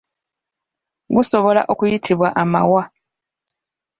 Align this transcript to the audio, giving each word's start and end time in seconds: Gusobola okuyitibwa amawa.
Gusobola 1.15 1.61
okuyitibwa 1.71 2.27
amawa. 2.41 2.83